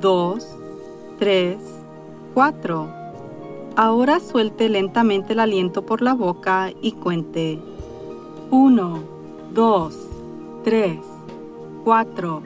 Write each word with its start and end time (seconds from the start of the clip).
2, 0.00 0.46
3, 1.18 1.56
4. 2.34 2.88
Ahora 3.76 4.20
suelte 4.20 4.68
lentamente 4.68 5.32
el 5.32 5.40
aliento 5.40 5.84
por 5.84 6.02
la 6.02 6.14
boca 6.14 6.70
y 6.80 6.92
cuente 6.92 7.58
1, 8.50 8.98
2, 9.52 9.98
3, 10.64 10.98
4, 11.84 12.42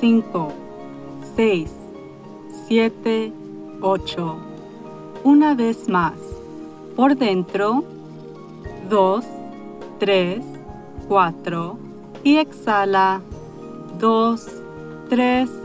5, 0.00 0.52
6, 1.36 1.70
7, 2.68 3.32
8. 3.80 4.36
Una 5.24 5.54
vez 5.54 5.88
más. 5.88 6.14
Por 6.96 7.16
dentro 7.16 7.84
2, 8.88 9.24
3, 9.98 10.40
4 11.08 11.78
y 12.22 12.36
exhala 12.36 13.20
2, 13.98 14.46
3, 15.08 15.50
4, 15.50 15.63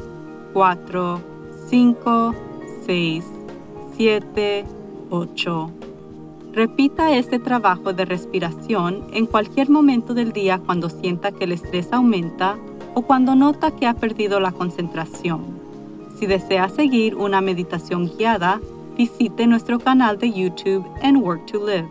5, 0.53 2.35
6, 2.85 3.26
7, 3.95 4.65
8. 5.10 5.71
Repita 6.54 7.15
este 7.15 7.37
trabajo 7.37 7.93
de 7.93 8.05
respiración 8.05 9.05
en 9.13 9.27
cualquier 9.27 9.70
momento 9.70 10.13
del 10.13 10.32
día 10.32 10.57
cuando 10.57 10.90
sienta 10.90 11.32
que 11.32 11.43
el 11.43 11.51
estrés 11.51 11.93
aumenta 11.93 12.57
o 12.96 13.04
cuando 13.04 13.35
nota 13.35 13.76
que 13.76 13.85
ha 13.85 13.93
perdido 13.93 14.40
la 14.40 14.51
concentración. 14.51 15.60
Si 16.18 16.26
desea 16.26 16.68
seguir 16.70 17.16
una 17.16 17.40
meditación 17.41 18.12
guiada, 18.18 18.60
visite 18.98 19.45
nuestro 19.45 19.79
canal 19.79 20.18
de 20.18 20.32
YouTube 20.34 20.85
en 21.04 21.18
Work 21.18 21.45
to 21.45 21.66
Live. 21.66 21.90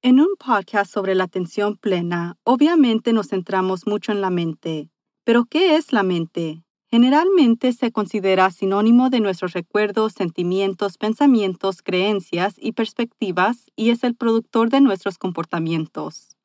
En 0.00 0.20
un 0.20 0.34
podcast 0.38 0.90
sobre 0.90 1.14
la 1.14 1.24
atención 1.24 1.76
plena, 1.76 2.36
obviamente 2.44 3.12
nos 3.12 3.28
centramos 3.28 3.86
mucho 3.86 4.12
en 4.12 4.20
la 4.22 4.30
mente. 4.30 4.90
Pero, 5.24 5.44
¿qué 5.44 5.76
es 5.76 5.92
la 5.92 6.02
mente? 6.02 6.64
Generalmente 6.90 7.72
se 7.72 7.92
considera 7.92 8.50
sinónimo 8.50 9.10
de 9.10 9.20
nuestros 9.20 9.52
recuerdos, 9.52 10.14
sentimientos, 10.14 10.96
pensamientos, 10.96 11.82
creencias 11.82 12.54
y 12.58 12.72
perspectivas 12.72 13.66
y 13.76 13.90
es 13.90 14.04
el 14.04 14.14
productor 14.14 14.70
de 14.70 14.80
nuestros 14.80 15.18
comportamientos. 15.18 16.36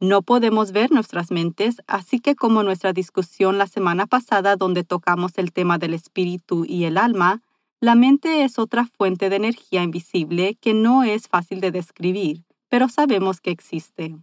No 0.00 0.22
podemos 0.22 0.70
ver 0.70 0.92
nuestras 0.92 1.32
mentes, 1.32 1.82
así 1.88 2.20
que 2.20 2.36
como 2.36 2.62
nuestra 2.62 2.92
discusión 2.92 3.58
la 3.58 3.66
semana 3.66 4.06
pasada 4.06 4.54
donde 4.54 4.84
tocamos 4.84 5.36
el 5.36 5.52
tema 5.52 5.78
del 5.78 5.94
espíritu 5.94 6.64
y 6.64 6.84
el 6.84 6.96
alma, 6.96 7.42
la 7.80 7.96
mente 7.96 8.44
es 8.44 8.58
otra 8.58 8.86
fuente 8.86 9.28
de 9.28 9.36
energía 9.36 9.82
invisible 9.82 10.56
que 10.60 10.74
no 10.74 11.02
es 11.02 11.26
fácil 11.26 11.60
de 11.60 11.72
describir 11.72 12.44
pero 12.68 12.88
sabemos 12.88 13.40
que 13.40 13.50
existe. 13.50 14.16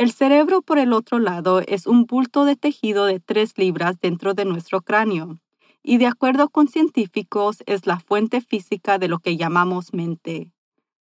El 0.00 0.12
cerebro, 0.12 0.62
por 0.62 0.78
el 0.78 0.94
otro 0.94 1.18
lado, 1.18 1.60
es 1.60 1.86
un 1.86 2.06
bulto 2.06 2.46
de 2.46 2.56
tejido 2.56 3.04
de 3.04 3.20
tres 3.20 3.58
libras 3.58 4.00
dentro 4.00 4.32
de 4.32 4.46
nuestro 4.46 4.80
cráneo, 4.80 5.40
y 5.82 5.98
de 5.98 6.06
acuerdo 6.06 6.48
con 6.48 6.68
científicos 6.68 7.58
es 7.66 7.86
la 7.86 8.00
fuente 8.00 8.40
física 8.40 8.96
de 8.96 9.08
lo 9.08 9.18
que 9.18 9.36
llamamos 9.36 9.92
mente. 9.92 10.54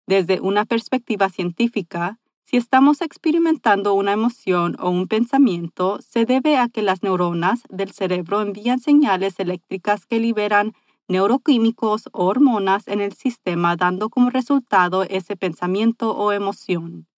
Desde 0.05 0.41
una 0.41 0.65
perspectiva 0.65 1.29
científica, 1.29 2.19
si 2.43 2.57
estamos 2.57 2.99
experimentando 2.99 3.93
una 3.93 4.11
emoción 4.11 4.75
o 4.81 4.89
un 4.89 5.07
pensamiento, 5.07 5.99
se 6.01 6.25
debe 6.25 6.57
a 6.57 6.67
que 6.67 6.81
las 6.81 7.01
neuronas 7.01 7.61
del 7.69 7.93
cerebro 7.93 8.41
envían 8.41 8.81
señales 8.81 9.39
eléctricas 9.39 10.05
que 10.05 10.19
liberan 10.19 10.73
neuroquímicos 11.07 12.09
o 12.11 12.25
hormonas 12.25 12.85
en 12.89 12.99
el 12.99 13.13
sistema 13.13 13.77
dando 13.77 14.09
como 14.09 14.29
resultado 14.29 15.03
ese 15.03 15.37
pensamiento 15.37 16.11
o 16.17 16.33
emoción. 16.33 17.08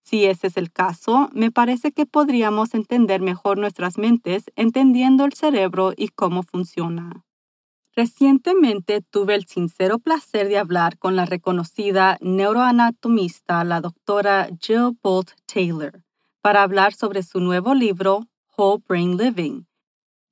Si 0.00 0.24
ese 0.24 0.48
es 0.48 0.56
el 0.56 0.72
caso, 0.72 1.28
me 1.32 1.50
parece 1.50 1.92
que 1.92 2.06
podríamos 2.06 2.74
entender 2.74 3.20
mejor 3.20 3.58
nuestras 3.58 3.98
mentes 3.98 4.44
entendiendo 4.56 5.24
el 5.24 5.34
cerebro 5.34 5.92
y 5.96 6.08
cómo 6.08 6.42
funciona. 6.42 7.24
Recientemente 7.94 9.02
tuve 9.02 9.34
el 9.34 9.46
sincero 9.46 9.98
placer 9.98 10.48
de 10.48 10.58
hablar 10.58 10.96
con 10.98 11.16
la 11.16 11.26
reconocida 11.26 12.18
neuroanatomista, 12.20 13.64
la 13.64 13.80
doctora 13.80 14.48
Jill 14.60 14.96
Bolt 15.02 15.32
Taylor, 15.52 16.02
para 16.40 16.62
hablar 16.62 16.94
sobre 16.94 17.22
su 17.22 17.40
nuevo 17.40 17.74
libro, 17.74 18.28
Whole 18.56 18.82
Brain 18.88 19.16
Living, 19.16 19.64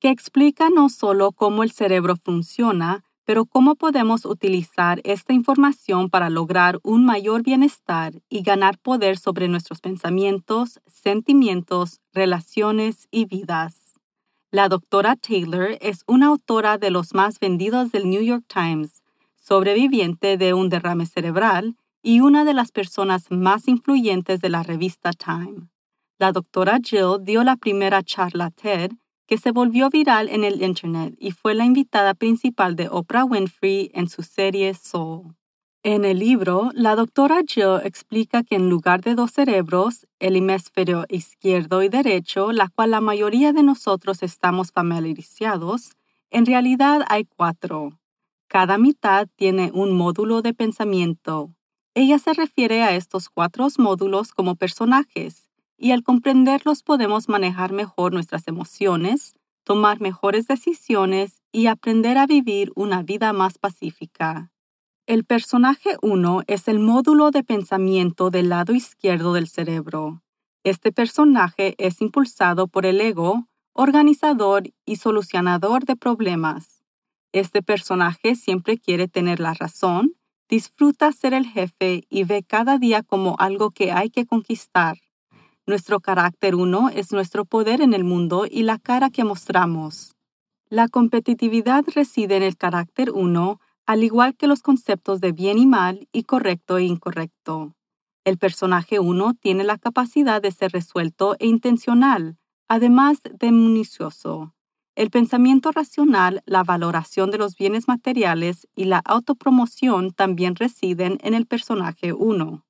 que 0.00 0.10
explica 0.10 0.70
no 0.70 0.88
solo 0.88 1.32
cómo 1.32 1.62
el 1.62 1.72
cerebro 1.72 2.14
funciona, 2.16 3.04
pero 3.28 3.44
¿cómo 3.44 3.74
podemos 3.74 4.24
utilizar 4.24 5.02
esta 5.04 5.34
información 5.34 6.08
para 6.08 6.30
lograr 6.30 6.78
un 6.82 7.04
mayor 7.04 7.42
bienestar 7.42 8.14
y 8.30 8.40
ganar 8.40 8.78
poder 8.78 9.18
sobre 9.18 9.48
nuestros 9.48 9.82
pensamientos, 9.82 10.80
sentimientos, 10.86 12.00
relaciones 12.14 13.06
y 13.10 13.26
vidas? 13.26 14.00
La 14.50 14.70
doctora 14.70 15.14
Taylor 15.14 15.76
es 15.82 16.04
una 16.06 16.28
autora 16.28 16.78
de 16.78 16.90
los 16.90 17.12
más 17.12 17.38
vendidos 17.38 17.92
del 17.92 18.08
New 18.08 18.22
York 18.22 18.46
Times, 18.48 19.02
sobreviviente 19.36 20.38
de 20.38 20.54
un 20.54 20.70
derrame 20.70 21.04
cerebral 21.04 21.76
y 22.02 22.20
una 22.20 22.46
de 22.46 22.54
las 22.54 22.72
personas 22.72 23.30
más 23.30 23.68
influyentes 23.68 24.40
de 24.40 24.48
la 24.48 24.62
revista 24.62 25.10
Time. 25.12 25.68
La 26.18 26.32
doctora 26.32 26.78
Jill 26.82 27.18
dio 27.20 27.44
la 27.44 27.56
primera 27.56 28.02
charla 28.02 28.50
TED 28.50 28.92
que 29.28 29.36
se 29.36 29.52
volvió 29.52 29.90
viral 29.90 30.30
en 30.30 30.42
el 30.42 30.62
Internet 30.62 31.14
y 31.18 31.32
fue 31.32 31.54
la 31.54 31.66
invitada 31.66 32.14
principal 32.14 32.74
de 32.76 32.88
Oprah 32.88 33.26
Winfrey 33.26 33.90
en 33.92 34.08
su 34.08 34.22
serie 34.22 34.72
Soul. 34.72 35.36
En 35.84 36.06
el 36.06 36.18
libro, 36.18 36.70
la 36.72 36.96
doctora 36.96 37.42
Jill 37.46 37.80
explica 37.84 38.42
que 38.42 38.56
en 38.56 38.70
lugar 38.70 39.02
de 39.02 39.14
dos 39.14 39.30
cerebros, 39.32 40.06
el 40.18 40.34
hemisferio 40.34 41.04
izquierdo 41.10 41.82
y 41.82 41.90
derecho, 41.90 42.52
la 42.52 42.68
cual 42.68 42.90
la 42.90 43.02
mayoría 43.02 43.52
de 43.52 43.62
nosotros 43.62 44.22
estamos 44.22 44.72
familiarizados, 44.72 45.92
en 46.30 46.46
realidad 46.46 47.02
hay 47.08 47.24
cuatro. 47.24 48.00
Cada 48.48 48.78
mitad 48.78 49.28
tiene 49.36 49.70
un 49.74 49.94
módulo 49.94 50.40
de 50.40 50.54
pensamiento. 50.54 51.54
Ella 51.94 52.18
se 52.18 52.32
refiere 52.32 52.82
a 52.82 52.96
estos 52.96 53.28
cuatro 53.28 53.68
módulos 53.76 54.32
como 54.32 54.56
personajes, 54.56 55.47
y 55.78 55.92
al 55.92 56.02
comprenderlos 56.02 56.82
podemos 56.82 57.28
manejar 57.28 57.72
mejor 57.72 58.12
nuestras 58.12 58.48
emociones, 58.48 59.38
tomar 59.64 60.00
mejores 60.00 60.46
decisiones 60.48 61.40
y 61.52 61.66
aprender 61.66 62.18
a 62.18 62.26
vivir 62.26 62.72
una 62.74 63.02
vida 63.02 63.32
más 63.32 63.58
pacífica. 63.58 64.50
El 65.06 65.24
personaje 65.24 65.96
1 66.02 66.42
es 66.48 66.68
el 66.68 66.80
módulo 66.80 67.30
de 67.30 67.44
pensamiento 67.44 68.28
del 68.30 68.50
lado 68.50 68.74
izquierdo 68.74 69.32
del 69.32 69.48
cerebro. 69.48 70.22
Este 70.64 70.92
personaje 70.92 71.74
es 71.78 72.02
impulsado 72.02 72.66
por 72.66 72.84
el 72.84 73.00
ego, 73.00 73.46
organizador 73.72 74.64
y 74.84 74.96
solucionador 74.96 75.84
de 75.84 75.96
problemas. 75.96 76.84
Este 77.32 77.62
personaje 77.62 78.34
siempre 78.34 78.78
quiere 78.78 79.06
tener 79.06 79.38
la 79.38 79.54
razón, 79.54 80.14
disfruta 80.48 81.12
ser 81.12 81.32
el 81.32 81.46
jefe 81.46 82.04
y 82.10 82.24
ve 82.24 82.42
cada 82.42 82.78
día 82.78 83.02
como 83.02 83.36
algo 83.38 83.70
que 83.70 83.92
hay 83.92 84.10
que 84.10 84.26
conquistar. 84.26 84.98
Nuestro 85.68 86.00
carácter 86.00 86.54
uno 86.54 86.88
es 86.88 87.12
nuestro 87.12 87.44
poder 87.44 87.82
en 87.82 87.92
el 87.92 88.02
mundo 88.02 88.46
y 88.50 88.62
la 88.62 88.78
cara 88.78 89.10
que 89.10 89.22
mostramos. 89.22 90.16
La 90.70 90.88
competitividad 90.88 91.84
reside 91.94 92.38
en 92.38 92.42
el 92.42 92.56
carácter 92.56 93.10
uno, 93.10 93.60
al 93.84 94.02
igual 94.02 94.34
que 94.34 94.46
los 94.46 94.62
conceptos 94.62 95.20
de 95.20 95.32
bien 95.32 95.58
y 95.58 95.66
mal 95.66 96.08
y 96.10 96.22
correcto 96.22 96.78
e 96.78 96.84
incorrecto. 96.84 97.74
El 98.24 98.38
personaje 98.38 98.98
uno 98.98 99.34
tiene 99.34 99.62
la 99.62 99.76
capacidad 99.76 100.40
de 100.40 100.52
ser 100.52 100.72
resuelto 100.72 101.36
e 101.38 101.46
intencional, 101.46 102.38
además 102.66 103.18
de 103.22 103.52
municioso. 103.52 104.54
El 104.94 105.10
pensamiento 105.10 105.70
racional, 105.70 106.42
la 106.46 106.64
valoración 106.64 107.30
de 107.30 107.36
los 107.36 107.56
bienes 107.56 107.88
materiales 107.88 108.66
y 108.74 108.84
la 108.84 109.02
autopromoción 109.04 110.12
también 110.12 110.56
residen 110.56 111.18
en 111.20 111.34
el 111.34 111.44
personaje 111.44 112.14
uno. 112.14 112.64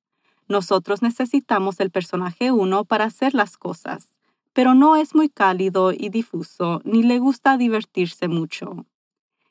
Nosotros 0.49 1.01
necesitamos 1.01 1.79
el 1.79 1.91
personaje 1.91 2.51
1 2.51 2.83
para 2.85 3.05
hacer 3.05 3.33
las 3.33 3.57
cosas, 3.57 4.19
pero 4.53 4.73
no 4.73 4.95
es 4.97 5.15
muy 5.15 5.29
cálido 5.29 5.93
y 5.93 6.09
difuso 6.09 6.81
ni 6.83 7.03
le 7.03 7.19
gusta 7.19 7.57
divertirse 7.57 8.27
mucho. 8.27 8.85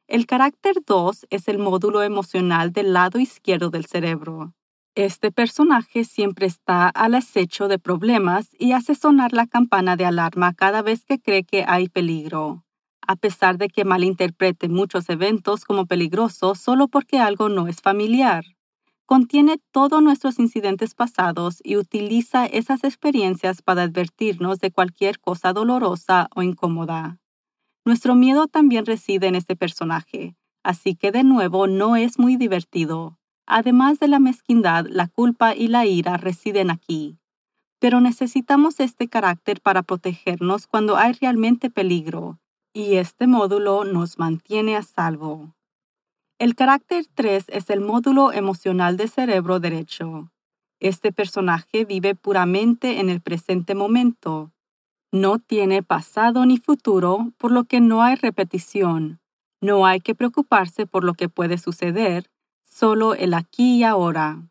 El 0.08 0.26
carácter 0.26 0.76
2 0.86 1.26
es 1.30 1.48
el 1.48 1.58
módulo 1.58 2.02
emocional 2.02 2.72
del 2.72 2.92
lado 2.92 3.18
izquierdo 3.20 3.70
del 3.70 3.86
cerebro. 3.86 4.54
Este 4.94 5.30
personaje 5.32 6.04
siempre 6.04 6.46
está 6.46 6.88
al 6.88 7.14
acecho 7.14 7.68
de 7.68 7.78
problemas 7.78 8.50
y 8.58 8.72
hace 8.72 8.94
sonar 8.94 9.32
la 9.32 9.46
campana 9.46 9.96
de 9.96 10.06
alarma 10.06 10.54
cada 10.54 10.82
vez 10.82 11.04
que 11.04 11.20
cree 11.20 11.44
que 11.44 11.64
hay 11.66 11.88
peligro. 11.88 12.64
a 13.06 13.16
pesar 13.16 13.58
de 13.58 13.68
que 13.70 13.84
malinterprete 13.86 14.68
muchos 14.68 15.08
eventos 15.08 15.64
como 15.64 15.86
peligrosos 15.86 16.60
solo 16.60 16.88
porque 16.88 17.18
algo 17.20 17.48
no 17.48 17.66
es 17.68 17.80
familiar. 17.80 18.44
Contiene 19.08 19.58
todos 19.72 20.02
nuestros 20.02 20.38
incidentes 20.38 20.94
pasados 20.94 21.62
y 21.64 21.76
utiliza 21.76 22.44
esas 22.44 22.84
experiencias 22.84 23.62
para 23.62 23.84
advertirnos 23.84 24.58
de 24.58 24.70
cualquier 24.70 25.18
cosa 25.18 25.54
dolorosa 25.54 26.28
o 26.36 26.42
incómoda. 26.42 27.18
Nuestro 27.86 28.14
miedo 28.14 28.48
también 28.48 28.84
reside 28.84 29.28
en 29.28 29.34
este 29.34 29.56
personaje, 29.56 30.36
así 30.62 30.94
que 30.94 31.10
de 31.10 31.24
nuevo 31.24 31.66
no 31.66 31.96
es 31.96 32.18
muy 32.18 32.36
divertido. 32.36 33.18
Además 33.46 33.98
de 33.98 34.08
la 34.08 34.18
mezquindad, 34.18 34.84
la 34.90 35.08
culpa 35.08 35.54
y 35.54 35.68
la 35.68 35.86
ira 35.86 36.18
residen 36.18 36.70
aquí. 36.70 37.16
Pero 37.78 38.02
necesitamos 38.02 38.78
este 38.78 39.08
carácter 39.08 39.62
para 39.62 39.82
protegernos 39.82 40.66
cuando 40.66 40.98
hay 40.98 41.14
realmente 41.14 41.70
peligro, 41.70 42.40
y 42.74 42.96
este 42.96 43.26
módulo 43.26 43.84
nos 43.84 44.18
mantiene 44.18 44.76
a 44.76 44.82
salvo. 44.82 45.54
El 46.40 46.54
carácter 46.54 47.04
3 47.14 47.46
es 47.48 47.68
el 47.68 47.80
módulo 47.80 48.32
emocional 48.32 48.96
del 48.96 49.08
cerebro 49.08 49.58
derecho. 49.58 50.30
Este 50.78 51.10
personaje 51.10 51.84
vive 51.84 52.14
puramente 52.14 53.00
en 53.00 53.10
el 53.10 53.20
presente 53.20 53.74
momento. 53.74 54.52
No 55.10 55.40
tiene 55.40 55.82
pasado 55.82 56.46
ni 56.46 56.58
futuro, 56.58 57.32
por 57.38 57.50
lo 57.50 57.64
que 57.64 57.80
no 57.80 58.04
hay 58.04 58.14
repetición. 58.14 59.18
No 59.60 59.84
hay 59.84 59.98
que 59.98 60.14
preocuparse 60.14 60.86
por 60.86 61.02
lo 61.02 61.14
que 61.14 61.28
puede 61.28 61.58
suceder, 61.58 62.30
solo 62.64 63.16
el 63.16 63.34
aquí 63.34 63.78
y 63.78 63.82
ahora. 63.82 64.48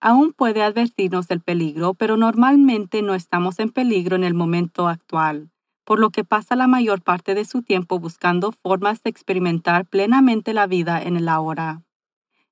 Aún 0.00 0.34
puede 0.34 0.62
advertirnos 0.62 1.26
del 1.26 1.40
peligro, 1.40 1.94
pero 1.94 2.16
normalmente 2.16 3.02
no 3.02 3.12
estamos 3.12 3.58
en 3.58 3.70
peligro 3.70 4.14
en 4.14 4.22
el 4.22 4.34
momento 4.34 4.86
actual, 4.86 5.50
por 5.84 5.98
lo 5.98 6.10
que 6.10 6.24
pasa 6.24 6.56
la 6.56 6.66
mayor 6.66 7.02
parte 7.02 7.34
de 7.34 7.44
su 7.44 7.62
tiempo 7.62 7.98
buscando 7.98 8.52
formas 8.52 9.02
de 9.02 9.10
experimentar 9.10 9.86
plenamente 9.86 10.54
la 10.54 10.66
vida 10.66 11.02
en 11.02 11.16
el 11.16 11.28
ahora. 11.28 11.82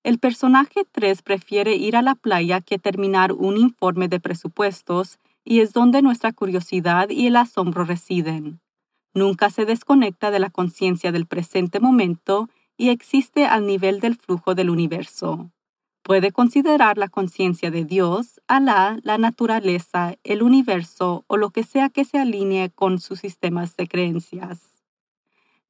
El 0.02 0.18
personaje 0.18 0.84
3 0.90 1.22
prefiere 1.22 1.76
ir 1.76 1.96
a 1.96 2.02
la 2.02 2.14
playa 2.14 2.60
que 2.60 2.78
terminar 2.78 3.32
un 3.32 3.56
informe 3.56 4.08
de 4.08 4.20
presupuestos 4.20 5.18
y 5.44 5.60
es 5.60 5.72
donde 5.72 6.02
nuestra 6.02 6.32
curiosidad 6.32 7.08
y 7.10 7.26
el 7.26 7.36
asombro 7.36 7.84
residen. 7.84 8.60
Nunca 9.14 9.50
se 9.50 9.64
desconecta 9.64 10.30
de 10.30 10.40
la 10.40 10.50
conciencia 10.50 11.12
del 11.12 11.26
presente 11.26 11.80
momento 11.80 12.48
y 12.76 12.88
existe 12.88 13.46
al 13.46 13.66
nivel 13.66 14.00
del 14.00 14.16
flujo 14.16 14.54
del 14.54 14.70
universo. 14.70 15.50
Puede 16.02 16.32
considerar 16.32 16.98
la 16.98 17.08
conciencia 17.08 17.70
de 17.70 17.84
Dios, 17.84 18.40
Alá, 18.48 18.98
la 19.04 19.18
naturaleza, 19.18 20.16
el 20.24 20.42
universo 20.42 21.24
o 21.28 21.36
lo 21.36 21.50
que 21.50 21.62
sea 21.62 21.90
que 21.90 22.04
se 22.04 22.18
alinee 22.18 22.70
con 22.70 22.98
sus 22.98 23.20
sistemas 23.20 23.76
de 23.76 23.86
creencias. 23.86 24.82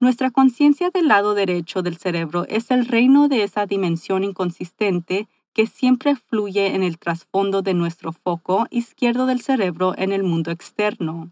Nuestra 0.00 0.30
conciencia 0.30 0.88
del 0.88 1.08
lado 1.08 1.34
derecho 1.34 1.82
del 1.82 1.98
cerebro 1.98 2.46
es 2.48 2.70
el 2.70 2.86
reino 2.86 3.28
de 3.28 3.44
esa 3.44 3.66
dimensión 3.66 4.24
inconsistente 4.24 5.28
que 5.52 5.66
siempre 5.66 6.16
fluye 6.16 6.74
en 6.74 6.82
el 6.82 6.98
trasfondo 6.98 7.60
de 7.60 7.74
nuestro 7.74 8.12
foco 8.12 8.66
izquierdo 8.70 9.26
del 9.26 9.42
cerebro 9.42 9.94
en 9.98 10.12
el 10.12 10.22
mundo 10.22 10.50
externo. 10.50 11.30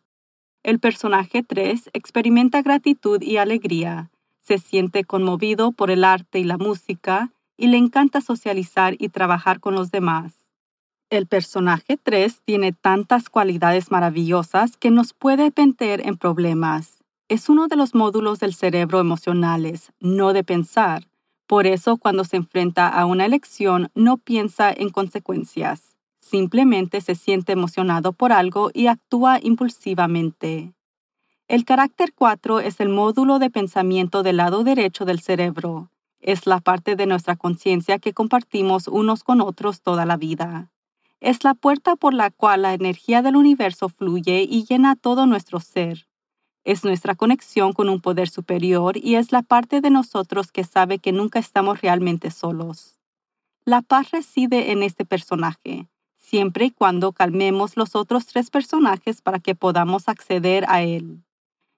El 0.62 0.78
personaje 0.78 1.42
3 1.42 1.88
experimenta 1.94 2.60
gratitud 2.60 3.22
y 3.22 3.38
alegría, 3.38 4.10
se 4.42 4.58
siente 4.58 5.04
conmovido 5.04 5.72
por 5.72 5.90
el 5.90 6.04
arte 6.04 6.38
y 6.38 6.44
la 6.44 6.58
música 6.58 7.32
y 7.60 7.66
le 7.66 7.76
encanta 7.76 8.22
socializar 8.22 8.96
y 8.98 9.10
trabajar 9.10 9.60
con 9.60 9.74
los 9.74 9.90
demás. 9.90 10.32
El 11.10 11.26
personaje 11.26 11.98
3 12.02 12.40
tiene 12.42 12.72
tantas 12.72 13.28
cualidades 13.28 13.90
maravillosas 13.90 14.78
que 14.78 14.90
nos 14.90 15.12
puede 15.12 15.52
meter 15.54 16.06
en 16.06 16.16
problemas. 16.16 17.04
Es 17.28 17.50
uno 17.50 17.68
de 17.68 17.76
los 17.76 17.94
módulos 17.94 18.40
del 18.40 18.54
cerebro 18.54 18.98
emocionales, 18.98 19.92
no 20.00 20.32
de 20.32 20.42
pensar. 20.42 21.08
Por 21.46 21.66
eso 21.66 21.98
cuando 21.98 22.24
se 22.24 22.36
enfrenta 22.36 22.88
a 22.88 23.04
una 23.04 23.26
elección 23.26 23.90
no 23.94 24.16
piensa 24.16 24.72
en 24.72 24.88
consecuencias. 24.88 25.96
Simplemente 26.20 27.02
se 27.02 27.14
siente 27.14 27.52
emocionado 27.52 28.14
por 28.14 28.32
algo 28.32 28.70
y 28.72 28.86
actúa 28.86 29.38
impulsivamente. 29.42 30.72
El 31.46 31.64
carácter 31.66 32.14
4 32.14 32.60
es 32.60 32.80
el 32.80 32.88
módulo 32.88 33.38
de 33.38 33.50
pensamiento 33.50 34.22
del 34.22 34.38
lado 34.38 34.64
derecho 34.64 35.04
del 35.04 35.20
cerebro. 35.20 35.90
Es 36.20 36.46
la 36.46 36.60
parte 36.60 36.96
de 36.96 37.06
nuestra 37.06 37.36
conciencia 37.36 37.98
que 37.98 38.12
compartimos 38.12 38.88
unos 38.88 39.24
con 39.24 39.40
otros 39.40 39.80
toda 39.80 40.04
la 40.04 40.16
vida. 40.16 40.70
Es 41.20 41.44
la 41.44 41.54
puerta 41.54 41.96
por 41.96 42.14
la 42.14 42.30
cual 42.30 42.62
la 42.62 42.74
energía 42.74 43.22
del 43.22 43.36
universo 43.36 43.88
fluye 43.88 44.46
y 44.48 44.64
llena 44.64 44.96
todo 44.96 45.26
nuestro 45.26 45.60
ser. 45.60 46.06
Es 46.64 46.84
nuestra 46.84 47.14
conexión 47.14 47.72
con 47.72 47.88
un 47.88 48.00
poder 48.00 48.28
superior 48.28 48.96
y 48.98 49.14
es 49.14 49.32
la 49.32 49.42
parte 49.42 49.80
de 49.80 49.90
nosotros 49.90 50.52
que 50.52 50.64
sabe 50.64 50.98
que 50.98 51.12
nunca 51.12 51.38
estamos 51.38 51.80
realmente 51.80 52.30
solos. 52.30 53.00
La 53.64 53.80
paz 53.80 54.10
reside 54.10 54.72
en 54.72 54.82
este 54.82 55.06
personaje, 55.06 55.88
siempre 56.16 56.66
y 56.66 56.70
cuando 56.70 57.12
calmemos 57.12 57.76
los 57.76 57.96
otros 57.96 58.26
tres 58.26 58.50
personajes 58.50 59.22
para 59.22 59.38
que 59.38 59.54
podamos 59.54 60.08
acceder 60.08 60.64
a 60.68 60.82
él. 60.82 61.22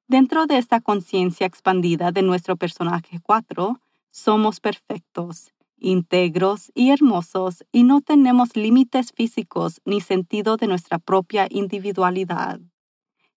Dentro 0.08 0.46
de 0.46 0.58
esta 0.58 0.80
conciencia 0.80 1.46
expandida 1.46 2.10
de 2.12 2.22
nuestro 2.22 2.56
personaje 2.56 3.20
4, 3.22 3.80
somos 4.12 4.60
perfectos, 4.60 5.52
íntegros 5.78 6.70
y 6.74 6.90
hermosos 6.90 7.64
y 7.72 7.82
no 7.82 8.02
tenemos 8.02 8.54
límites 8.56 9.10
físicos 9.12 9.80
ni 9.84 10.00
sentido 10.00 10.56
de 10.56 10.68
nuestra 10.68 10.98
propia 10.98 11.48
individualidad. 11.50 12.60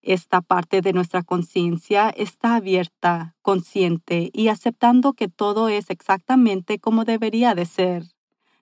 Esta 0.01 0.41
parte 0.41 0.81
de 0.81 0.93
nuestra 0.93 1.23
conciencia 1.23 2.09
está 2.09 2.55
abierta, 2.55 3.35
consciente 3.41 4.29
y 4.33 4.49
aceptando 4.49 5.13
que 5.13 5.29
todo 5.29 5.69
es 5.69 5.89
exactamente 5.89 6.77
como 6.77 7.05
debería 7.05 7.55
de 7.55 7.65
ser. 7.65 8.03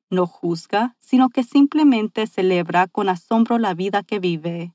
No 0.09 0.27
juzga, 0.27 0.95
sino 0.99 1.29
que 1.29 1.43
simplemente 1.43 2.27
celebra 2.27 2.87
con 2.87 3.09
asombro 3.09 3.57
la 3.57 3.73
vida 3.73 4.03
que 4.03 4.19
vive. 4.19 4.73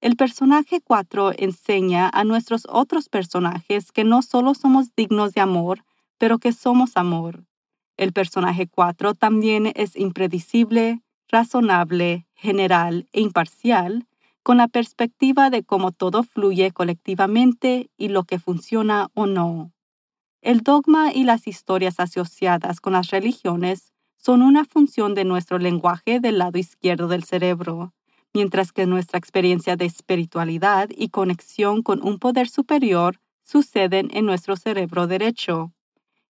El 0.00 0.16
personaje 0.16 0.80
4 0.80 1.32
enseña 1.36 2.08
a 2.12 2.22
nuestros 2.24 2.66
otros 2.68 3.08
personajes 3.08 3.90
que 3.90 4.04
no 4.04 4.22
solo 4.22 4.54
somos 4.54 4.94
dignos 4.94 5.32
de 5.32 5.40
amor, 5.40 5.84
pero 6.20 6.38
que 6.38 6.52
somos 6.52 6.98
amor. 6.98 7.46
El 7.96 8.12
personaje 8.12 8.68
4 8.68 9.14
también 9.14 9.72
es 9.74 9.96
impredecible, 9.96 11.00
razonable, 11.28 12.26
general 12.34 13.08
e 13.12 13.22
imparcial, 13.22 14.06
con 14.42 14.58
la 14.58 14.68
perspectiva 14.68 15.48
de 15.48 15.64
cómo 15.64 15.92
todo 15.92 16.22
fluye 16.22 16.72
colectivamente 16.72 17.90
y 17.96 18.08
lo 18.08 18.24
que 18.24 18.38
funciona 18.38 19.08
o 19.14 19.24
no. 19.24 19.72
El 20.42 20.60
dogma 20.60 21.12
y 21.14 21.24
las 21.24 21.46
historias 21.46 22.00
asociadas 22.00 22.80
con 22.80 22.92
las 22.92 23.08
religiones 23.08 23.94
son 24.18 24.42
una 24.42 24.66
función 24.66 25.14
de 25.14 25.24
nuestro 25.24 25.58
lenguaje 25.58 26.20
del 26.20 26.36
lado 26.36 26.58
izquierdo 26.58 27.08
del 27.08 27.24
cerebro 27.24 27.94
mientras 28.32 28.72
que 28.72 28.86
nuestra 28.86 29.18
experiencia 29.18 29.76
de 29.76 29.86
espiritualidad 29.86 30.88
y 30.96 31.08
conexión 31.08 31.82
con 31.82 32.06
un 32.06 32.18
poder 32.18 32.48
superior 32.48 33.20
suceden 33.42 34.08
en 34.12 34.26
nuestro 34.26 34.56
cerebro 34.56 35.06
derecho. 35.06 35.72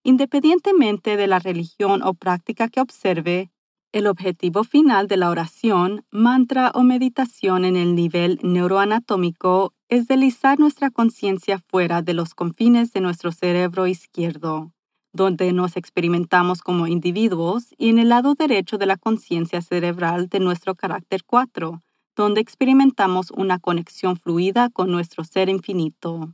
Independientemente 0.03 1.17
de 1.17 1.27
la 1.27 1.39
religión 1.39 2.03
o 2.03 2.15
práctica 2.15 2.69
que 2.69 2.81
observe, 2.81 3.51
el 3.93 4.07
objetivo 4.07 4.65
final 4.65 5.09
de 5.09 5.17
la 5.17 5.31
oración, 5.31 6.05
mantra 6.11 6.71
o 6.75 6.83
meditación 6.83 7.65
en 7.65 7.77
el 7.77 7.95
nivel 7.95 8.39
neuroanatómico 8.43 9.75
es 9.89 10.07
deslizar 10.07 10.59
nuestra 10.59 10.91
conciencia 10.91 11.59
fuera 11.59 12.01
de 12.01 12.15
los 12.15 12.35
confines 12.35 12.93
de 12.93 13.01
nuestro 13.01 13.33
cerebro 13.33 13.89
izquierdo, 13.89 14.73
donde 15.13 15.53
nos 15.53 15.77
experimentamos 15.77 16.63
como 16.63 16.87
individuos, 16.87 17.75
y 17.77 17.91
en 17.91 17.99
el 17.99 18.11
lado 18.11 18.35
derecho 18.35 18.79
de 18.79 18.87
la 18.87 18.97
conciencia 18.97 19.61
cerebral 19.61 20.29
de 20.29 20.41
nuestro 20.41 20.77
carácter 20.77 21.25
4, 21.27 21.83
donde 22.17 22.41
experimentamos 22.41 23.31
una 23.33 23.59
conexión 23.59 24.17
fluida 24.17 24.71
con 24.71 24.91
nuestro 24.91 25.25
ser 25.25 25.49
infinito. 25.49 26.33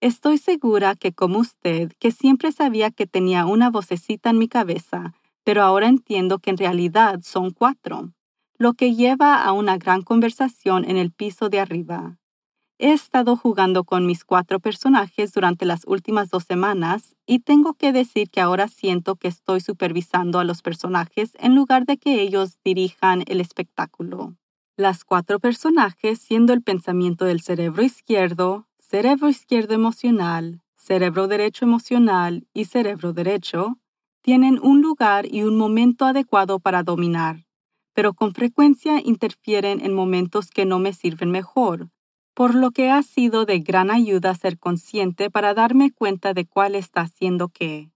Estoy 0.00 0.38
segura 0.38 0.94
que 0.94 1.12
como 1.12 1.40
usted, 1.40 1.92
que 1.98 2.12
siempre 2.12 2.52
sabía 2.52 2.92
que 2.92 3.08
tenía 3.08 3.46
una 3.46 3.68
vocecita 3.68 4.30
en 4.30 4.38
mi 4.38 4.46
cabeza, 4.46 5.12
pero 5.42 5.62
ahora 5.62 5.88
entiendo 5.88 6.38
que 6.38 6.50
en 6.50 6.56
realidad 6.56 7.18
son 7.24 7.50
cuatro, 7.50 8.12
lo 8.58 8.74
que 8.74 8.94
lleva 8.94 9.42
a 9.42 9.50
una 9.50 9.76
gran 9.76 10.02
conversación 10.02 10.88
en 10.88 10.96
el 10.96 11.10
piso 11.10 11.48
de 11.48 11.58
arriba. 11.58 12.16
He 12.78 12.92
estado 12.92 13.34
jugando 13.34 13.82
con 13.82 14.06
mis 14.06 14.24
cuatro 14.24 14.60
personajes 14.60 15.32
durante 15.32 15.64
las 15.64 15.84
últimas 15.84 16.30
dos 16.30 16.44
semanas 16.44 17.16
y 17.26 17.40
tengo 17.40 17.74
que 17.74 17.92
decir 17.92 18.30
que 18.30 18.40
ahora 18.40 18.68
siento 18.68 19.16
que 19.16 19.26
estoy 19.26 19.60
supervisando 19.60 20.38
a 20.38 20.44
los 20.44 20.62
personajes 20.62 21.32
en 21.40 21.56
lugar 21.56 21.86
de 21.86 21.96
que 21.96 22.22
ellos 22.22 22.56
dirijan 22.64 23.24
el 23.26 23.40
espectáculo. 23.40 24.36
Las 24.76 25.02
cuatro 25.02 25.40
personajes 25.40 26.20
siendo 26.20 26.52
el 26.52 26.62
pensamiento 26.62 27.24
del 27.24 27.40
cerebro 27.40 27.82
izquierdo, 27.82 28.67
cerebro 28.90 29.28
izquierdo 29.28 29.74
emocional, 29.74 30.62
cerebro 30.76 31.28
derecho 31.28 31.64
emocional 31.64 32.46
y 32.54 32.64
cerebro 32.64 33.12
derecho, 33.12 33.78
tienen 34.22 34.58
un 34.62 34.80
lugar 34.82 35.26
y 35.32 35.42
un 35.42 35.56
momento 35.56 36.06
adecuado 36.06 36.58
para 36.58 36.82
dominar, 36.82 37.46
pero 37.94 38.14
con 38.14 38.34
frecuencia 38.34 39.00
interfieren 39.04 39.80
en 39.84 39.94
momentos 39.94 40.50
que 40.50 40.64
no 40.64 40.78
me 40.78 40.92
sirven 40.92 41.30
mejor. 41.30 41.90
por 42.34 42.54
lo 42.54 42.70
que 42.70 42.88
ha 42.88 43.02
sido 43.02 43.46
de 43.46 43.58
gran 43.58 43.90
ayuda 43.90 44.32
ser 44.34 44.60
consciente 44.60 45.28
para 45.28 45.54
darme 45.54 45.90
cuenta 45.90 46.34
de 46.34 46.46
cuál 46.46 46.76
está 46.76 47.00
haciendo 47.00 47.48
qué. 47.48 47.90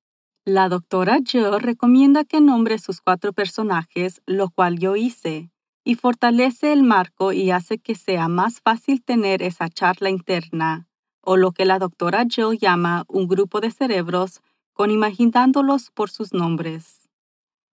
La 0.44 0.68
doctora 0.68 1.20
Jill 1.24 1.60
recomienda 1.60 2.24
que 2.24 2.40
nombre 2.40 2.78
sus 2.78 3.00
cuatro 3.00 3.32
personajes, 3.32 4.20
lo 4.26 4.50
cual 4.50 4.80
yo 4.80 4.96
hice, 4.96 5.51
y 5.84 5.96
fortalece 5.96 6.72
el 6.72 6.82
marco 6.82 7.32
y 7.32 7.50
hace 7.50 7.78
que 7.78 7.94
sea 7.94 8.28
más 8.28 8.60
fácil 8.60 9.02
tener 9.02 9.42
esa 9.42 9.68
charla 9.68 10.10
interna, 10.10 10.86
o 11.20 11.36
lo 11.36 11.52
que 11.52 11.64
la 11.64 11.78
doctora 11.78 12.24
Jill 12.28 12.58
llama 12.58 13.04
un 13.08 13.26
grupo 13.28 13.60
de 13.60 13.70
cerebros 13.70 14.40
con 14.72 14.90
imaginándolos 14.90 15.90
por 15.90 16.10
sus 16.10 16.32
nombres. 16.32 17.08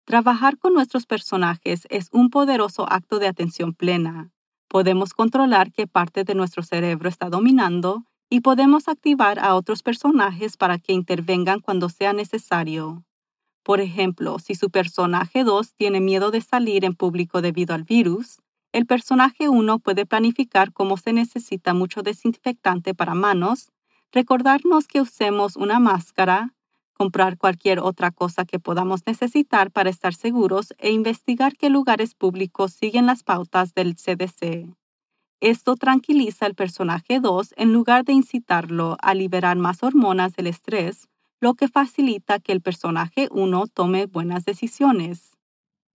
Trabajar 0.04 0.58
con 0.58 0.72
nuestros 0.72 1.06
personajes 1.06 1.86
es 1.90 2.08
un 2.12 2.30
poderoso 2.30 2.86
acto 2.90 3.18
de 3.18 3.26
atención 3.26 3.74
plena. 3.74 4.30
Podemos 4.68 5.14
controlar 5.14 5.72
qué 5.72 5.86
parte 5.86 6.24
de 6.24 6.34
nuestro 6.34 6.62
cerebro 6.62 7.08
está 7.08 7.28
dominando 7.28 8.04
y 8.28 8.40
podemos 8.40 8.88
activar 8.88 9.38
a 9.38 9.54
otros 9.54 9.82
personajes 9.82 10.56
para 10.56 10.78
que 10.78 10.92
intervengan 10.92 11.60
cuando 11.60 11.88
sea 11.88 12.12
necesario. 12.12 13.05
Por 13.66 13.80
ejemplo, 13.80 14.38
si 14.38 14.54
su 14.54 14.70
personaje 14.70 15.42
2 15.42 15.74
tiene 15.74 16.00
miedo 16.00 16.30
de 16.30 16.40
salir 16.40 16.84
en 16.84 16.94
público 16.94 17.42
debido 17.42 17.74
al 17.74 17.82
virus, 17.82 18.40
el 18.70 18.86
personaje 18.86 19.48
1 19.48 19.80
puede 19.80 20.06
planificar 20.06 20.72
cómo 20.72 20.96
se 20.96 21.12
necesita 21.12 21.74
mucho 21.74 22.02
desinfectante 22.02 22.94
para 22.94 23.14
manos, 23.14 23.72
recordarnos 24.12 24.86
que 24.86 25.00
usemos 25.00 25.56
una 25.56 25.80
máscara, 25.80 26.54
comprar 26.92 27.38
cualquier 27.38 27.80
otra 27.80 28.12
cosa 28.12 28.44
que 28.44 28.60
podamos 28.60 29.00
necesitar 29.04 29.72
para 29.72 29.90
estar 29.90 30.14
seguros 30.14 30.72
e 30.78 30.92
investigar 30.92 31.56
qué 31.56 31.68
lugares 31.68 32.14
públicos 32.14 32.72
siguen 32.72 33.06
las 33.06 33.24
pautas 33.24 33.74
del 33.74 33.96
CDC. 33.96 34.76
Esto 35.40 35.74
tranquiliza 35.74 36.46
al 36.46 36.54
personaje 36.54 37.18
2 37.18 37.54
en 37.56 37.72
lugar 37.72 38.04
de 38.04 38.12
incitarlo 38.12 38.96
a 39.02 39.12
liberar 39.12 39.56
más 39.56 39.82
hormonas 39.82 40.34
del 40.34 40.46
estrés, 40.46 41.08
lo 41.40 41.54
que 41.54 41.68
facilita 41.68 42.38
que 42.38 42.52
el 42.52 42.60
personaje 42.60 43.28
1 43.30 43.66
tome 43.68 44.06
buenas 44.06 44.44
decisiones. 44.44 45.36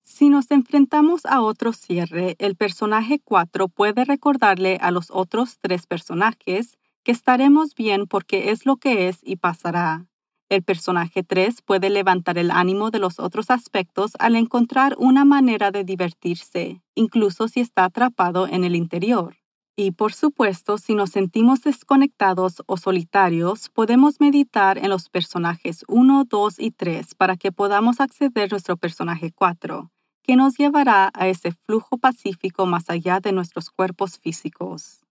Si 0.03 0.29
nos 0.29 0.51
enfrentamos 0.51 1.25
a 1.25 1.41
otro 1.41 1.73
cierre, 1.73 2.35
el 2.39 2.55
personaje 2.55 3.19
4 3.23 3.67
puede 3.69 4.05
recordarle 4.05 4.77
a 4.81 4.91
los 4.91 5.09
otros 5.11 5.57
tres 5.61 5.87
personajes 5.87 6.77
que 7.03 7.11
estaremos 7.11 7.75
bien 7.75 8.07
porque 8.07 8.51
es 8.51 8.65
lo 8.65 8.77
que 8.77 9.07
es 9.07 9.19
y 9.23 9.37
pasará. 9.37 10.07
El 10.49 10.63
personaje 10.63 11.23
3 11.23 11.61
puede 11.61 11.89
levantar 11.89 12.37
el 12.37 12.51
ánimo 12.51 12.91
de 12.91 12.99
los 12.99 13.19
otros 13.19 13.49
aspectos 13.49 14.11
al 14.19 14.35
encontrar 14.35 14.95
una 14.97 15.23
manera 15.23 15.71
de 15.71 15.85
divertirse, 15.85 16.81
incluso 16.93 17.47
si 17.47 17.61
está 17.61 17.85
atrapado 17.85 18.47
en 18.47 18.65
el 18.65 18.75
interior. 18.75 19.40
Y 19.83 19.89
por 19.89 20.13
supuesto, 20.13 20.77
si 20.77 20.93
nos 20.93 21.09
sentimos 21.09 21.63
desconectados 21.63 22.61
o 22.67 22.77
solitarios, 22.77 23.67
podemos 23.69 24.19
meditar 24.19 24.77
en 24.77 24.91
los 24.91 25.09
personajes 25.09 25.83
1, 25.87 26.25
2 26.29 26.59
y 26.59 26.69
3 26.69 27.15
para 27.15 27.35
que 27.35 27.51
podamos 27.51 27.99
acceder 27.99 28.43
a 28.43 28.47
nuestro 28.49 28.77
personaje 28.77 29.31
4, 29.31 29.89
que 30.21 30.35
nos 30.35 30.55
llevará 30.55 31.09
a 31.15 31.27
ese 31.27 31.53
flujo 31.65 31.97
pacífico 31.97 32.67
más 32.67 32.91
allá 32.91 33.21
de 33.21 33.31
nuestros 33.31 33.71
cuerpos 33.71 34.19
físicos. 34.19 35.03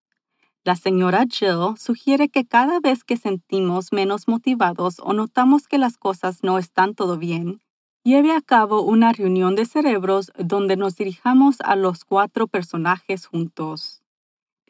La 0.63 0.77
señora 0.77 1.25
Jill 1.29 1.77
sugiere 1.77 2.29
que 2.29 2.47
cada 2.47 2.79
vez 2.79 3.03
que 3.03 3.17
sentimos 3.17 3.93
menos 3.93 4.29
motivados 4.29 5.01
o 5.01 5.13
notamos 5.15 5.67
que 5.67 5.79
las 5.79 5.97
cosas 5.97 6.45
no 6.45 6.59
están 6.59 6.95
todo 6.95 7.19
bien, 7.19 7.61
lleve 8.05 8.31
a 8.31 8.41
cabo 8.41 8.83
una 8.83 9.13
reunión 9.13 9.57
de 9.57 9.67
cerebros 9.67 10.31
donde 10.39 10.77
nos 10.77 10.95
dirijamos 10.95 11.57
a 11.63 11.75
los 11.75 12.05
cuatro 12.05 12.47
personajes 12.47 13.27
juntos. 13.27 14.01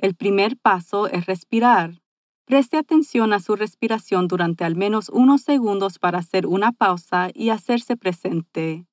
El 0.01 0.17
primer 0.17 0.57
paso 0.57 1.07
es 1.07 1.27
respirar. 1.27 2.03
Preste 2.47 2.77
atención 2.77 3.33
a 3.33 3.39
su 3.39 3.55
respiración 3.55 4.27
durante 4.27 4.65
al 4.65 4.75
menos 4.75 5.09
unos 5.11 5.43
segundos 5.43 5.99
para 5.99 6.19
hacer 6.19 6.47
una 6.47 6.73
pausa 6.73 7.31
y 7.33 7.51
hacerse 7.51 7.97
presente. 7.97 8.87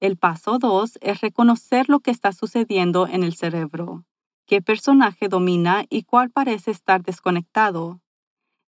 El 0.00 0.16
paso 0.16 0.58
2 0.58 0.98
es 1.02 1.20
reconocer 1.20 1.88
lo 1.88 2.00
que 2.00 2.10
está 2.10 2.32
sucediendo 2.32 3.06
en 3.06 3.22
el 3.24 3.34
cerebro 3.34 4.06
qué 4.46 4.60
personaje 4.60 5.28
domina 5.28 5.84
y 5.88 6.02
cuál 6.02 6.30
parece 6.30 6.70
estar 6.70 7.02
desconectado. 7.02 8.00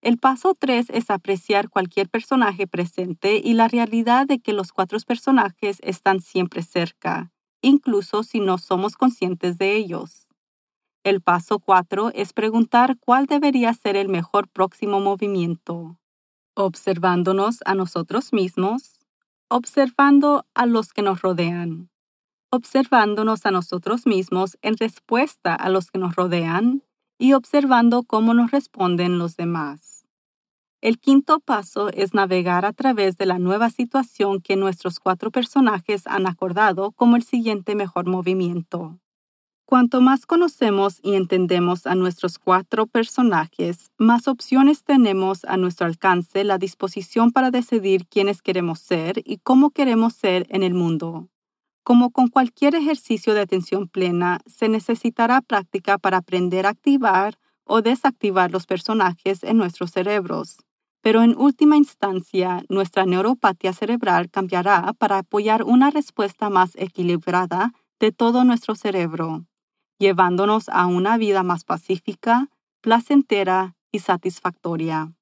El 0.01 0.19
paso 0.19 0.55
3 0.59 0.91
es 0.91 1.11
apreciar 1.11 1.69
cualquier 1.69 2.09
personaje 2.09 2.67
presente 2.67 3.41
y 3.43 3.55
la 3.55 3.69
realidad 3.69 4.27
de 4.27 4.39
que 4.39 4.53
los 4.53 4.73
cuatro 4.73 4.99
personajes 5.07 5.79
están 5.83 6.21
siempre 6.21 6.63
cerca, 6.63 7.33
incluso 7.61 8.23
si 8.23 8.41
no 8.41 8.59
somos 8.59 8.97
conscientes 8.97 9.59
de 9.59 9.77
ellos. 9.77 10.26
El 11.07 11.21
paso 11.21 11.61
4 11.61 12.11
es 12.15 12.33
preguntar 12.33 12.97
cuál 12.99 13.27
debería 13.27 13.73
ser 13.75 13.95
el 13.95 14.09
mejor 14.09 14.49
próximo 14.49 14.99
movimiento, 14.99 16.01
observándonos 16.55 17.61
a 17.65 17.77
nosotros 17.77 18.33
mismos, 18.33 19.07
observando 19.49 20.45
a 20.55 20.67
los 20.67 20.93
que 20.93 21.03
nos 21.03 21.23
rodean 21.23 21.91
observándonos 22.51 23.45
a 23.47 23.51
nosotros 23.51 24.07
mismos 24.07 24.57
en 24.63 24.77
respuesta 24.77 25.55
a 25.55 25.69
los 25.69 25.91
que 25.91 25.99
nos 25.99 26.17
rodean 26.17 26.83
y 27.19 27.35
observando 27.35 28.03
cómo 28.03 28.35
nos 28.35 28.51
responden 28.51 29.19
los 29.19 29.37
demás. 29.37 30.07
El 30.81 30.99
quinto 30.99 31.39
paso 31.41 31.91
es 31.91 32.15
navegar 32.15 32.65
a 32.65 32.73
través 32.73 33.17
de 33.17 33.27
la 33.27 33.39
nueva 33.39 33.71
situación 33.71 34.41
que 34.41 34.57
nuestros 34.57 34.99
cuatro 34.99 35.31
personajes 35.31 36.07
han 36.07 36.27
acordado 36.27 36.93
como 36.93 37.17
el 37.17 37.23
siguiente 37.23 37.75
mejor 37.75 38.07
movimiento. 38.07 38.99
Cuanto 39.69 40.01
más 40.01 40.27
conocemos 40.27 41.01
y 41.03 41.15
entendemos 41.15 41.89
a 41.89 41.97
nuestros 41.97 42.39
cuatro 42.39 42.87
personajes, 42.87 43.91
más 43.99 44.29
opciones 44.29 44.85
tenemos 44.85 45.45
a 45.45 45.57
nuestro 45.57 45.87
alcance 45.87 46.45
la 46.45 46.57
disposición 46.57 47.33
para 47.33 47.51
decidir 47.51 48.07
quiénes 48.07 48.43
queremos 48.43 48.79
ser 48.79 49.23
y 49.25 49.39
cómo 49.39 49.71
queremos 49.71 50.15
ser 50.15 50.47
en 50.51 50.63
el 50.63 50.73
mundo. 50.73 51.31
Como 51.83 52.13
con 52.13 52.29
cualquier 52.29 52.77
ejercicio 52.77 53.35
de 53.35 53.41
atención 53.41 53.89
plena, 53.89 54.39
se 54.47 54.69
necesitará 54.69 55.41
práctica 55.41 55.99
para 55.99 56.19
aprender 56.19 56.65
a 56.65 56.71
activar 56.71 57.37
o 57.65 57.83
desactivar 57.83 58.53
los 58.53 58.67
personajes 58.67 59.43
en 59.43 59.57
nuestros 59.57 59.91
cerebros. 59.91 60.59
Pero 61.03 61.25
en 61.25 61.37
última 61.37 61.77
instancia, 61.77 62.63
nuestra 62.69 63.05
neuropatía 63.05 63.73
cerebral 63.73 64.31
cambiará 64.31 64.93
para 64.97 65.19
apoyar 65.19 65.65
una 65.65 65.91
respuesta 65.91 66.51
más 66.51 66.71
equilibrada 66.77 67.73
de 67.99 68.13
todo 68.13 68.45
nuestro 68.45 68.75
cerebro, 68.77 69.45
llevándonos 69.99 70.69
a 70.69 70.87
una 70.87 71.17
vida 71.17 71.43
más 71.43 71.65
pacífica, 71.65 72.49
placentera 72.81 73.77
y 73.93 74.01
satisfactoria. 74.01 75.13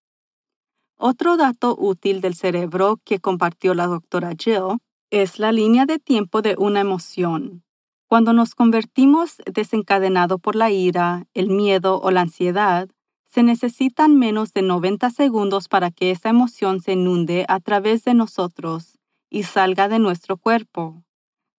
Otro 0.97 1.37
dato 1.37 1.77
útil 1.79 2.21
del 2.21 2.35
cerebro 2.35 3.01
que 3.05 3.19
compartió 3.19 3.75
la 3.75 3.87
doctora 3.87 4.33
Jill 4.39 4.79
es 5.11 5.39
la 5.39 5.53
línea 5.53 5.87
de 5.87 5.99
tiempo 5.99 6.43
de 6.43 6.57
una 6.59 6.81
emoción. 6.81 7.63
Cuando 8.09 8.33
nos 8.33 8.55
convertimos 8.55 9.37
desencadenado 9.53 10.39
por 10.39 10.57
la 10.57 10.71
ira, 10.71 11.27
el 11.35 11.51
miedo 11.51 12.01
o 12.01 12.11
la 12.11 12.23
ansiedad, 12.23 12.89
se 13.27 13.43
necesitan 13.43 14.17
menos 14.17 14.53
de 14.53 14.63
90 14.63 15.11
segundos 15.11 15.69
para 15.69 15.91
que 15.91 16.11
esa 16.11 16.29
emoción 16.29 16.81
se 16.81 16.93
inunde 16.93 17.45
a 17.49 17.61
través 17.61 18.05
de 18.05 18.15
nosotros 18.15 18.99
y 19.31 19.43
salga 19.43 19.89
de 19.89 19.99
nuestro 19.99 20.37
cuerpo. 20.37 21.04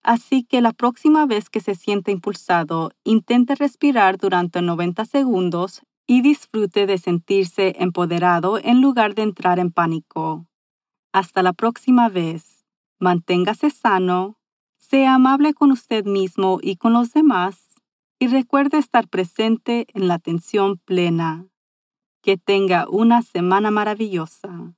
Así 0.06 0.44
que 0.44 0.62
la 0.62 0.72
próxima 0.72 1.26
vez 1.26 1.50
que 1.50 1.60
se 1.62 1.74
sienta 1.74 2.12
impulsado, 2.12 2.92
intente 3.04 3.56
respirar 3.56 4.20
durante 4.20 4.62
90 4.62 5.04
segundos 5.04 5.82
y 6.06 6.22
disfrute 6.22 6.86
de 6.86 7.00
sentirse 7.00 7.74
empoderado 7.80 8.60
en 8.60 8.82
lugar 8.82 9.16
de 9.16 9.24
entrar 9.24 9.58
en 9.58 9.72
pánico. 9.72 10.46
Hasta 11.12 11.42
la 11.42 11.54
próxima 11.54 12.08
vez. 12.10 12.68
Manténgase 13.00 13.72
sano, 13.72 14.38
sea 14.78 15.16
amable 15.16 15.56
con 15.56 15.72
usted 15.72 16.06
mismo 16.06 16.60
y 16.62 16.76
con 16.76 16.94
los 16.94 17.12
demás 17.12 17.82
y 18.20 18.28
recuerde 18.28 18.78
estar 18.78 19.08
presente 19.08 19.88
en 19.96 20.08
la 20.08 20.14
atención 20.14 20.78
plena. 20.78 21.48
Que 22.22 22.38
tenga 22.38 22.88
una 22.88 23.24
semana 23.24 23.72
maravillosa. 23.72 24.76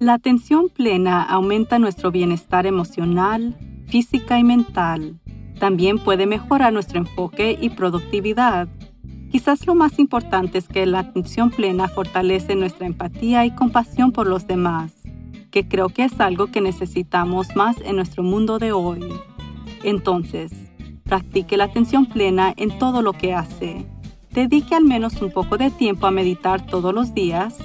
La 0.00 0.14
atención 0.14 0.70
plena 0.70 1.22
aumenta 1.22 1.78
nuestro 1.78 2.10
bienestar 2.10 2.66
emocional, 2.66 3.56
física 3.86 4.40
y 4.40 4.44
mental. 4.44 5.20
También 5.60 6.00
puede 6.00 6.26
mejorar 6.26 6.72
nuestro 6.72 6.98
enfoque 6.98 7.56
y 7.60 7.70
productividad. 7.70 8.68
Quizás 9.30 9.66
lo 9.68 9.76
más 9.76 10.00
importante 10.00 10.58
es 10.58 10.66
que 10.66 10.84
la 10.84 10.98
atención 10.98 11.50
plena 11.50 11.86
fortalece 11.86 12.56
nuestra 12.56 12.86
empatía 12.86 13.46
y 13.46 13.54
compasión 13.54 14.10
por 14.10 14.26
los 14.26 14.48
demás, 14.48 14.92
que 15.52 15.68
creo 15.68 15.88
que 15.88 16.04
es 16.04 16.20
algo 16.20 16.48
que 16.48 16.60
necesitamos 16.60 17.54
más 17.54 17.76
en 17.84 17.94
nuestro 17.94 18.24
mundo 18.24 18.58
de 18.58 18.72
hoy. 18.72 19.00
Entonces, 19.84 20.52
practique 21.04 21.56
la 21.56 21.64
atención 21.64 22.06
plena 22.06 22.52
en 22.56 22.76
todo 22.80 23.00
lo 23.00 23.12
que 23.12 23.32
hace. 23.32 23.86
Dedique 24.32 24.74
al 24.74 24.84
menos 24.84 25.22
un 25.22 25.30
poco 25.30 25.56
de 25.56 25.70
tiempo 25.70 26.08
a 26.08 26.10
meditar 26.10 26.66
todos 26.66 26.92
los 26.92 27.14
días 27.14 27.56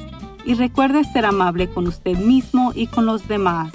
y 0.45 0.53
recuerde 0.53 1.03
ser 1.03 1.25
amable 1.25 1.69
con 1.69 1.87
usted 1.87 2.17
mismo 2.17 2.71
y 2.75 2.87
con 2.87 3.05
los 3.05 3.27
demás. 3.27 3.71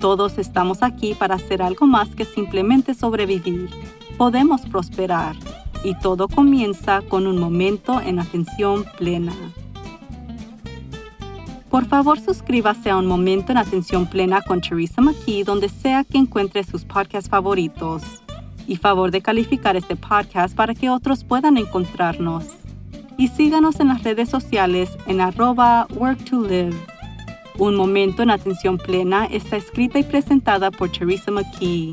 Todos 0.00 0.38
estamos 0.38 0.82
aquí 0.82 1.14
para 1.14 1.36
hacer 1.36 1.62
algo 1.62 1.86
más 1.86 2.14
que 2.14 2.24
simplemente 2.24 2.94
sobrevivir. 2.94 3.70
Podemos 4.16 4.62
prosperar 4.62 5.36
y 5.84 5.94
todo 5.98 6.28
comienza 6.28 7.02
con 7.02 7.26
un 7.26 7.38
momento 7.38 8.00
en 8.00 8.18
atención 8.18 8.84
plena. 8.98 9.32
Por 11.72 11.86
favor, 11.86 12.20
suscríbase 12.20 12.90
a 12.90 12.98
Un 12.98 13.06
Momento 13.06 13.50
en 13.50 13.56
Atención 13.56 14.06
Plena 14.06 14.42
con 14.42 14.60
Teresa 14.60 15.00
McKee 15.00 15.42
donde 15.42 15.70
sea 15.70 16.04
que 16.04 16.18
encuentre 16.18 16.64
sus 16.64 16.84
podcasts 16.84 17.30
favoritos. 17.30 18.02
Y 18.66 18.76
favor 18.76 19.10
de 19.10 19.22
calificar 19.22 19.74
este 19.74 19.96
podcast 19.96 20.54
para 20.54 20.74
que 20.74 20.90
otros 20.90 21.24
puedan 21.24 21.56
encontrarnos. 21.56 22.44
Y 23.16 23.28
síganos 23.28 23.80
en 23.80 23.88
las 23.88 24.02
redes 24.02 24.28
sociales 24.28 24.96
en 25.06 25.20
arroba 25.20 25.86
work 25.94 26.24
to 26.24 26.40
live. 26.40 26.76
Un 27.58 27.76
Momento 27.76 28.22
en 28.22 28.30
Atención 28.30 28.78
Plena 28.78 29.26
está 29.26 29.56
escrita 29.56 29.98
y 29.98 30.02
presentada 30.02 30.70
por 30.70 30.90
Teresa 30.90 31.30
McKee. 31.30 31.92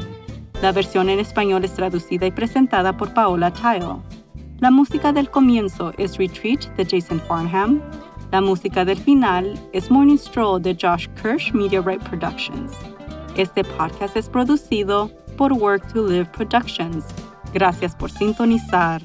La 0.61 0.71
versión 0.71 1.09
en 1.09 1.19
español 1.19 1.63
es 1.63 1.73
traducida 1.73 2.25
y 2.25 2.31
presentada 2.31 2.95
por 2.95 3.13
Paola 3.13 3.51
Tile. 3.51 3.97
La 4.59 4.71
música 4.71 5.13
del 5.13 5.29
comienzo 5.29 5.93
es 5.97 6.17
Retreat 6.17 6.65
de 6.75 6.85
Jason 6.85 7.21
Farnham. 7.27 7.81
La 8.31 8.41
música 8.41 8.83
del 8.83 8.97
final 8.97 9.59
es 9.73 9.89
Morning 9.89 10.17
Stroll 10.17 10.61
de 10.61 10.77
Josh 10.79 11.07
Kirsch 11.21 11.51
Right 11.53 12.01
Productions. 12.03 12.71
Este 13.35 13.63
podcast 13.63 14.17
es 14.17 14.27
producido 14.27 15.09
por 15.37 15.53
Work 15.53 15.93
to 15.93 16.07
Live 16.07 16.25
Productions. 16.35 17.05
Gracias 17.53 17.95
por 17.95 18.11
sintonizar. 18.11 19.01